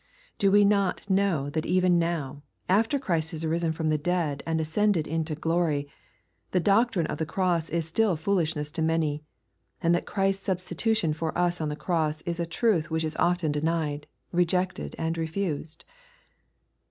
[0.39, 4.59] Do we not know that even now, after Christ has arisen from the dead and
[4.59, 5.87] ascended into glory,
[6.49, 9.23] the doctrine of the cross is still foolishness to many,
[9.79, 13.51] and that Christ's substitution for us on the cross is a truth which is often
[13.51, 15.85] denied, rejected and refused